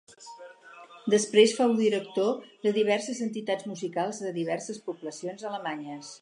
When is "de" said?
2.67-2.73, 4.25-4.33